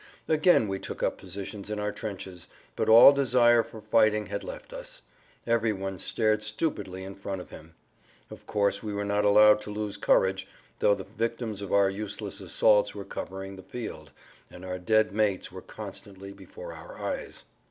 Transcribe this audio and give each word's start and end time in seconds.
Again 0.27 0.67
we 0.67 0.79
took 0.79 1.03
up 1.03 1.19
positions 1.19 1.69
in 1.69 1.77
our 1.77 1.91
trenches, 1.91 2.47
but 2.75 2.89
all 2.89 3.13
desire 3.13 3.61
for 3.61 3.81
fighting 3.81 4.25
had 4.25 4.43
left 4.43 4.73
us; 4.73 5.03
every 5.45 5.71
one 5.73 5.99
stared 5.99 6.41
stupidly 6.41 7.03
in 7.03 7.13
front 7.13 7.39
of 7.39 7.51
him. 7.51 7.75
Of 8.31 8.47
course 8.47 8.81
we 8.81 8.95
were 8.95 9.05
not 9.05 9.25
allowed 9.25 9.61
to 9.61 9.69
lose 9.69 9.97
courage, 9.97 10.47
though 10.79 10.95
the 10.95 11.03
victims 11.03 11.61
of 11.61 11.71
our 11.71 11.87
useless 11.87 12.41
assaults[Pg 12.41 12.93
51] 12.93 12.99
were 12.99 13.05
covering 13.13 13.55
the 13.57 13.61
field, 13.61 14.09
and 14.49 14.65
our 14.65 14.79
dead 14.79 15.13
mates 15.13 15.51
were 15.51 15.61
constantly 15.61 16.31
before 16.33 16.73
our 16.73 16.97
eyes. 16.97 17.45